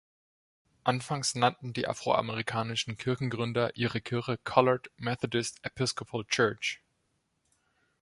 [0.83, 6.81] Anfangs nannten die afroamerikanischen Kirchengründer ihre Kirche "Colored Methodist Episcopal Church".